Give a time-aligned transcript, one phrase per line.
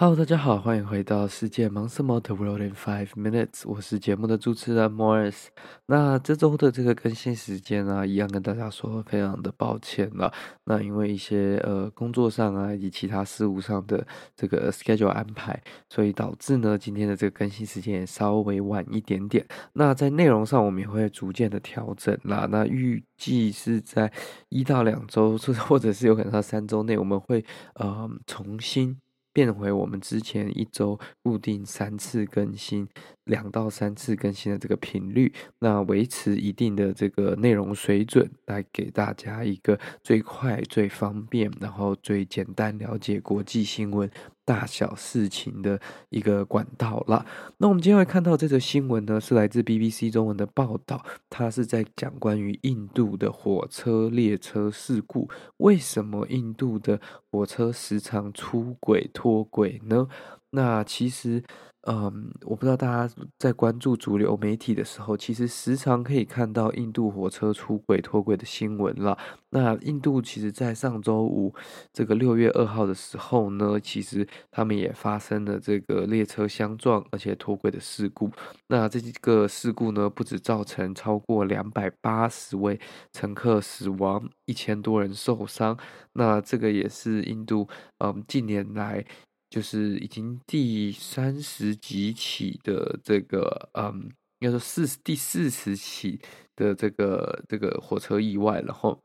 [0.00, 5.46] Hello，大家好，欢迎回到世界忙什么 The World in Five Minutes，我是节目的主持人 Morris。
[5.86, 10.32] 那这周的这个更新时间啊，一样跟大家说非常的抱歉了。
[10.66, 14.06] 那因为一些呃工作上啊以及其他事务上的
[14.36, 19.44] 这个 schedule 安排，所以导致呢今天的这个更新时间也稍微晚一点点。
[19.72, 22.46] 那在内容上我们也会逐渐的调整啦。
[22.48, 24.12] 那预计是在
[24.48, 25.36] 一到两周，
[25.66, 27.44] 或者是有可能到三周内，我们会
[27.74, 28.96] 呃重新。
[29.38, 32.88] 变回我们之前一周固定三次更新，
[33.22, 44.10] 两到三次更新的这个频率，那维持一定的这个内容水准，来给大家一个最快、最方便，然后最简单了解国际新闻。
[44.48, 47.26] 大小事情的一个管道啦。
[47.58, 55.28] 那我们今天会看到这则新闻呢，是来自 BBC 中文的报道，它是在讲关于印度的火车列车事故。
[55.58, 56.98] 为什么印度的
[57.30, 60.08] 火车时常出轨脱轨呢？
[60.48, 61.44] 那其实。
[61.86, 69.16] 嗯，我不知道大家在关注主流媒体的时候，其实时常可以看到印度火车出轨脱轨的新闻了。
[69.50, 71.54] 那印度其实，在上周五
[71.92, 78.28] 这个六月二号的时候呢，其实他们也发生了这个列车相撞而且脱轨的事故。
[78.66, 82.78] 那这个事故呢，不止造成超过两百八十位
[83.12, 85.78] 乘客死亡，一千多人受伤。
[86.12, 87.68] 那这个也是印度
[87.98, 89.06] 嗯近年来。
[89.50, 96.20] 就是已经第三十几起的这个，嗯，应该说四第四十起
[96.54, 99.00] 的这个这个火车意外，然后，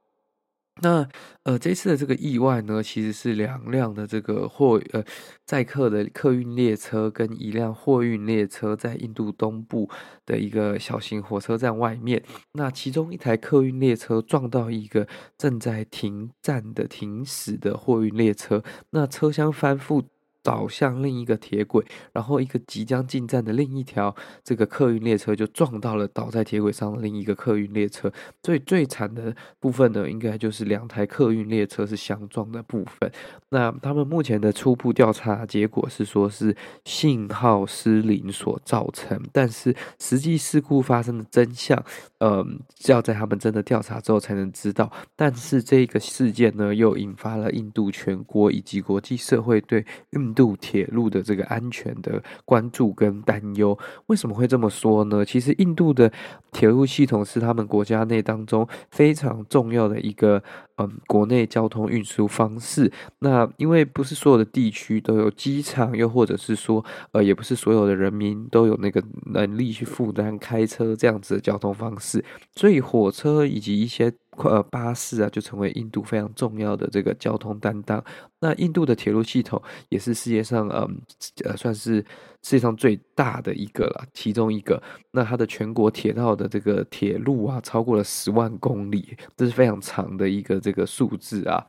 [0.81, 1.08] 那
[1.44, 5.03] 呃这次的这个意外呢，其实是两辆的这个货呃
[5.45, 9.89] 载客的客运列车跟一辆货运列车在印度东部
[10.25, 12.22] 的一个小型火车站外面，
[12.53, 15.07] 那其中一台客运列车撞到一个
[15.38, 20.03] 正在停站的停驶的货运列车，那车厢翻覆。
[20.44, 28.12] 倒向另一个铁轨，然后一个即将进站的另一条这个客运列车就撞到了倒在铁轨上的另一个客运列车。
[28.44, 33.12] 所以最惨的部分呢，应该就是两台客运列车是相撞的部分。
[33.50, 41.81] 那他们目前的初步调查结果是说，是信号失灵所造成，但是实际事故发生的真相，
[42.19, 44.91] 嗯，要在他们真的调查之后才能知道。
[45.16, 49.85] 但是这个事件呢，又引发了印度全国以及国际社会对
[50.33, 53.77] 度铁路的这个安全的关注跟担忧，
[54.07, 55.23] 为什么会这么说呢？
[55.23, 56.11] 其实印度的
[56.51, 60.41] 铁路系统是他们国家内当中非常重要的一个
[60.77, 62.91] 嗯国内交通运输方式。
[63.19, 72.23] 那因为不是所有的地区都有机场，又或者是说呃也不是所有的人民都有那个能力去负担开车这样子的交通方式，
[72.55, 74.13] 所以火车以及一些。
[74.38, 78.03] 呃，巴士啊，就成为印度非常重要的这个交通担当。
[78.39, 81.01] 那印度的铁路系统也是世界上，嗯，
[81.45, 81.95] 呃，算是
[82.41, 84.81] 世界上最大的一个了，其中一个。
[85.11, 91.65] 那它的全国铁道的这个铁路啊，超过了十万公里，这是非常长的一个这个数字啊。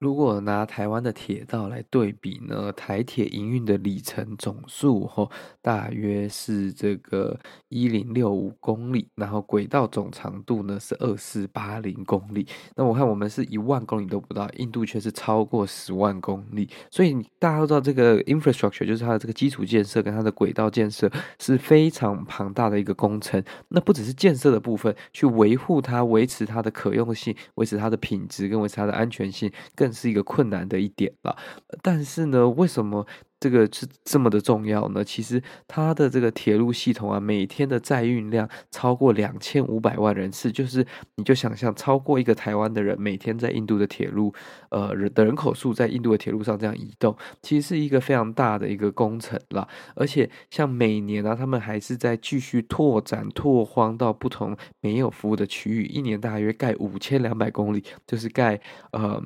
[0.00, 5.30] 如果拿台湾的铁道来对比呢，台铁营运的里程总数吼，
[5.60, 7.38] 大约是这个
[7.68, 12.46] 一零六五公里，然后轨道总长度呢是二四八零公里。
[12.74, 16.66] 那我看我们是一万公里都不到，印度却是超过十万公里。
[16.90, 23.44] 所以大家都知道这个 infrastructure 就是它的这个基础建设跟它的轨道建设是非常庞大的一个工程。
[23.68, 31.36] 那不只是建设的部分，去维护它、维持它的可用性、维持它的品质跟维持它的安全性，更是一个困难的一点了，
[31.82, 33.06] 但是呢，为什么
[33.38, 35.02] 这个是这么的重要呢？
[35.02, 40.86] 其实它的这个铁路系统啊，每天的载运量超过两千五百万人次，就是
[41.16, 44.34] 你就想象超过一个台湾的人每天在印度的铁路，
[44.70, 49.66] 呃，人的人口数在印度的铁路上这样移动，其实是一个非常大的一个工程了。
[49.94, 58.60] 而且像每年啊，他们还是在继续拓展拓荒到不同没有服务的区域，一年大约盖五千两百公里，就是盖
[58.92, 59.22] 呃。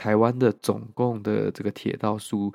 [0.00, 2.50] 台湾的总共的这个铁道数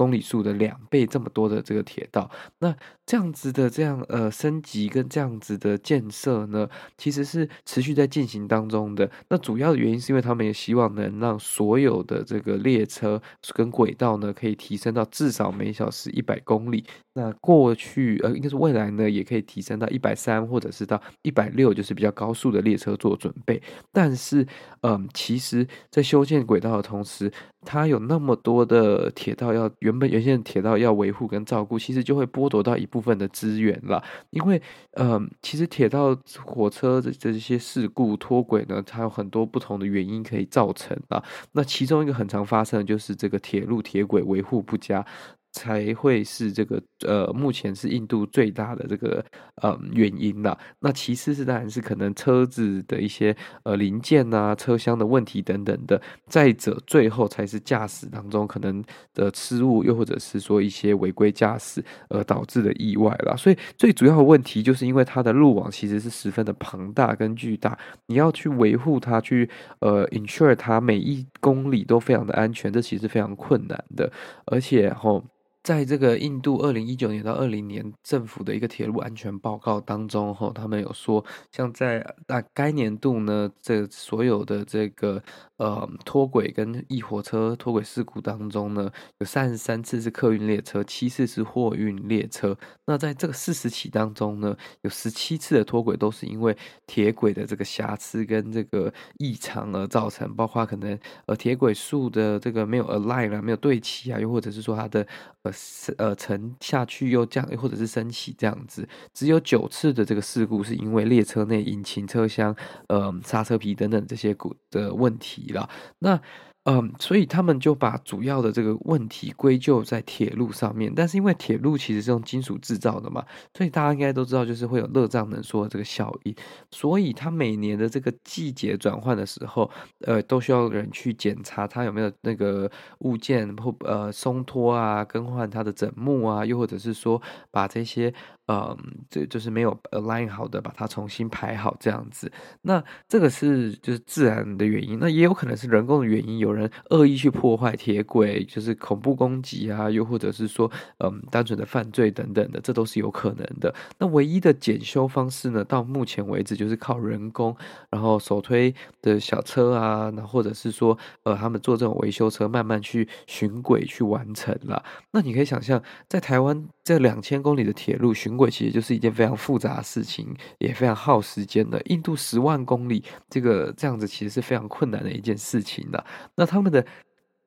[0.00, 2.30] 公里数的两倍这么多的这个铁道，
[2.60, 2.74] 那
[3.04, 6.66] 这样子的这样呃升级跟这样子的建设呢，
[6.96, 9.10] 其实是持续在进行当中的。
[9.28, 13.20] 那主要的原因是因为他们也希望能让所有的这个列车
[13.52, 16.82] 跟轨道呢，可以提升到至少每小时一百公里。
[17.12, 23.60] 那过去呃，应该是未来呢，也可以提升到一百三，或者是到一百六，就是比较高速的列车做准备。
[23.92, 24.46] 但是，
[24.82, 27.30] 嗯、其实，在修建轨道的同时，
[27.66, 34.02] 它有那么多的铁道要原本原先的铁道要维护跟照顾，其实就会剥夺到一部分的资源了。
[34.30, 34.60] 因为，
[34.92, 41.22] 嗯、其实铁道火车的这些事故脱轨呢，它有很多不同的原因可以造成啊。
[41.52, 45.04] 那其中一个很常发生的就是这个铁路铁轨维护不佳。
[45.52, 49.24] 才会是这个呃，目前是印度最大的这个
[49.56, 50.56] 呃原因啦。
[50.78, 56.00] 那其次是当然是可能车子的一些呃零件啊、车厢的问题等等的。
[56.28, 58.82] 再者，最后才是驾驶当中可能
[59.12, 63.34] 的失误，又或者是说一些违规驾驶而导致的意外啦。
[63.34, 67.76] 所以最主要的问题就是因为它的路网其实是十分的庞大跟巨大，
[68.06, 69.50] 你要去维护它，去
[69.80, 74.12] 呃 ensure 它每一公里都非常的安全，这其实非常困难的，
[74.46, 75.24] 而且吼。
[75.62, 85.22] 在这个印度二零一九年到二零年政府的一个铁路安全报告当中，吼，他们有说，像在那该年度呢，这所有的这个
[85.60, 92.56] 呃脱轨跟异火车脱轨事故当中呢，有三十三次是客运列车，七次是货运列车。
[92.86, 105.06] 那在这个四十起当中呢，有十七次的脱轨都是因为铁轨的这个瑕疵跟这个异常而造成，包括可能呃铁轨树的这个没有 align 啊，没有对齐啊，又或者是说它的
[105.42, 105.52] 呃。
[105.98, 112.54] 呃，沉下去又降，或者是升起这样子，只有九次的这个事故是因为列车内引擎、车厢、
[112.88, 115.68] 呃刹车皮等等这些故的问题了。
[115.98, 116.20] 那
[116.64, 123.24] 嗯，所以他们就把主要的这个问题归咎在铁路上面，但是因为铁路其实是用金属制造的嘛，
[123.54, 126.34] 所以大家应该都知道，就是会有热胀冷缩的这个效应，
[126.70, 129.70] 所以它每年的这个季节转换的时候，
[130.00, 137.20] 呃，都需要人去检查它有没有那个物件或呃松脱啊，更换它的枕木啊，又或者是说
[137.50, 138.12] 把这些。
[138.52, 138.76] 嗯，
[139.08, 142.32] 这就是没有 align 好的，把它重新排好这样子。
[142.62, 150.68] 那这个是就是自然的原因，那也有可能是人工的原因，有有人恶意去破坏铁轨，就是恐怖攻击啊，又或者是说，
[150.98, 153.72] 嗯，单纯的犯罪等等的，这都是有可能的。
[153.98, 157.56] 那唯一的检修方式呢，到目前为止就是靠人工，
[157.88, 164.82] 然后手推的小车啊，那或者是说，呃，他们做这种维修车，慢慢去巡轨去完成了。
[165.12, 168.50] 那你可以想象，在台湾这两千公里的铁路巡轨。
[168.50, 171.80] 其实就是一件非常复杂的事情，也非常耗时间的。
[171.82, 176.04] 印度十万公里，这个这样子其实是非常困难的一件事情的。
[176.34, 176.84] 那他们的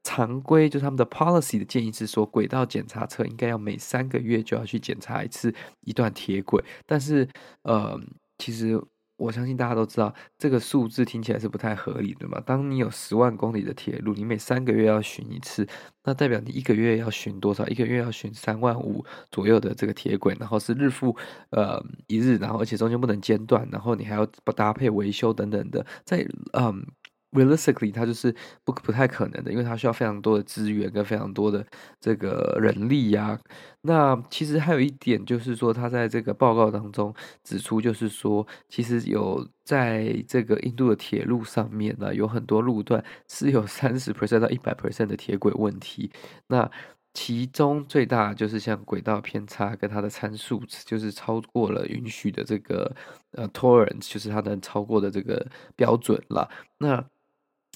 [0.02, 6.64] 常规，就是他们的 policy 的建议是说，轨道检查车应该要每三个月就要去检查一次一段铁轨。
[6.86, 7.28] 但是，
[7.64, 8.00] 呃，
[8.38, 8.82] 其实。
[9.16, 12.40] 我相信大家都知道，这个数字听起来是不太合理的嘛。
[12.46, 15.68] 当你有十万公里的铁路，你每三个月要巡一次，
[16.04, 17.66] 那代表你一个月要巡多少？
[17.68, 21.16] 一个月要巡三万五左右的这个铁轨，然后是日复
[21.52, 24.26] 呃一日，然后而且中间不能间断，然后你还要
[24.56, 26.86] 搭配维修等等的，在嗯。
[27.34, 28.34] Realistically，它就是
[28.64, 31.66] 不不太可能的，因为它需要非常多的资源跟非常多的
[32.00, 33.40] 这个人力呀、
[33.82, 37.14] 那其实还有一点就是说，他在这个报告当中
[37.44, 46.12] 指出，就是说，其实有在这个印度的铁路上面呢，有很多路段是有三十 percent 到一百 percent 的铁轨问题。
[46.48, 46.70] 那
[47.14, 52.92] 其中最大就是像轨道偏差跟它的参数，就是超过了允许的这个
[53.34, 55.46] 呃 tolerance，就是它能超过的这个
[55.76, 56.50] 标准了。
[56.80, 57.04] 那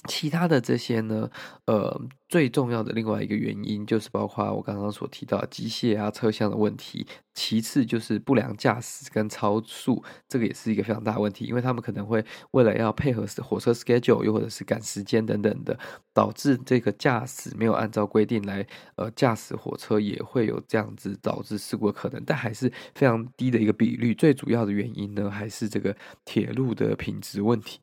[0.08, 1.30] 其他的这些呢，
[1.66, 7.06] 呃，最重要的另外一个原因就是包括我刚刚所提到机械啊、车厢的问题。
[7.34, 15.78] 其次就是不良驾驶跟超速，这个也是一个非常大的问题，因为他们可能会为了要配合火车 schedule，又或者是赶时间等等的，
[16.12, 24.12] 导致这个驾驶没有按照规定来呃驾驶火车，也会有这样子导致事故的可能，但还是非常低的一个比率。
[24.12, 27.78] 最主要的原因呢，还是这个铁路的品质问题。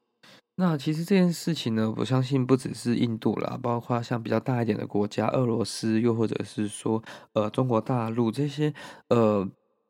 [0.57, 8.73] 那其实这件事情呢，我相信不只是印度啦，包括像比较大一点的国家，俄罗斯，又或者是说呃中国大陆这些，
[9.09, 9.45] 呃，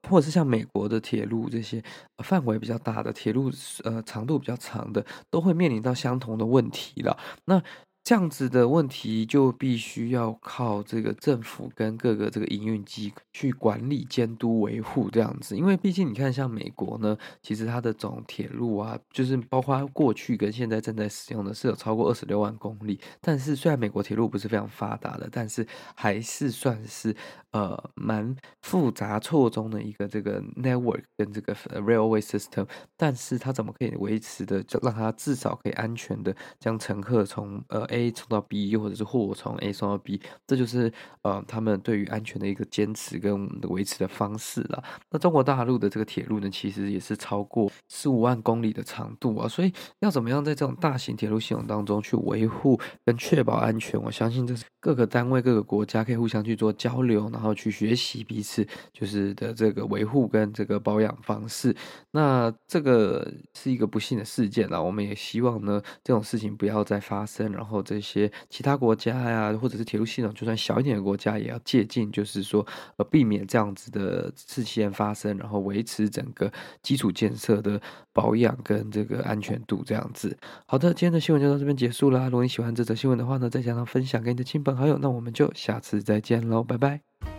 [0.09, 1.83] 或者是像美国的铁路这些
[2.23, 3.51] 范围比较大的铁路，
[3.83, 7.15] 呃，长度比较长的，都会面临到相同的问题了。
[7.45, 7.61] 那
[8.05, 22.99] 这样子的问题就必须要靠这个政府跟各个这个营运机去管理、监督、维护这样子，因为毕竟你看，像美国呢，其实它的总铁路啊，就是包括过去跟现在正在使用的，是有超过二十六万公里。
[23.19, 27.15] 但是虽然美国铁路不是非常发达的，但是还是算是
[27.53, 32.67] 呃蛮复杂错综的一个这个 network 跟这个 railway system。
[32.95, 37.94] 但是它怎么可以维持的，就让它至少可以安全的将乘客从呃。
[37.95, 44.83] A 送到 B，又或者是货从 A 送到 B，这就是呃他们对于安全的一个坚持跟维持的方式了。
[45.09, 61.73] 那中国大陆的这个铁路呢，其实也是超过十五万公里的长度啊，所以要怎么样在这种大型铁路系统当中去维护跟确保安全，我相信这是各个单位、各个国家可以互相去做交流，然后去学习彼此就是的这个维护跟这个保养方式。
[62.11, 67.84] 那这个是一个不幸的事件啊，我们也希望呢这种事情不要再发生，然后。
[67.85, 72.65] 这些其他国家呀，或者是铁路系统就算小一点的国家，也要借鉴，就是说
[72.97, 76.51] 呃避免这样子的事件发生，然后维持整个
[76.81, 77.79] 基础建设的
[78.11, 80.35] 保养跟这个安全度这样子。
[80.65, 82.25] 好的，今天的新闻就到这边结束啦。
[82.25, 87.34] 如果你喜欢这则新闻的话呢，再加上分享给你的亲朋好友，那我们就下次再见喽，拜拜。